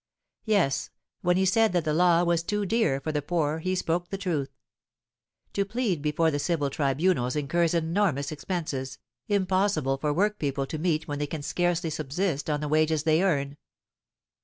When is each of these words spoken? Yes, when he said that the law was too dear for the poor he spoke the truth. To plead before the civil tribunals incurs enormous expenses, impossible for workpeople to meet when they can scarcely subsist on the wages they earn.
Yes, 0.45 0.89
when 1.21 1.37
he 1.37 1.45
said 1.45 1.73
that 1.73 1.85
the 1.85 1.93
law 1.93 2.23
was 2.23 2.41
too 2.41 2.65
dear 2.65 2.99
for 2.99 3.11
the 3.11 3.21
poor 3.21 3.59
he 3.59 3.75
spoke 3.75 4.09
the 4.09 4.17
truth. 4.17 4.49
To 5.53 5.63
plead 5.63 6.01
before 6.01 6.31
the 6.31 6.39
civil 6.39 6.71
tribunals 6.71 7.35
incurs 7.35 7.75
enormous 7.75 8.31
expenses, 8.31 8.97
impossible 9.27 9.97
for 9.99 10.11
workpeople 10.11 10.65
to 10.65 10.79
meet 10.79 11.07
when 11.07 11.19
they 11.19 11.27
can 11.27 11.43
scarcely 11.43 11.91
subsist 11.91 12.49
on 12.49 12.61
the 12.61 12.67
wages 12.67 13.03
they 13.03 13.21
earn. 13.21 13.57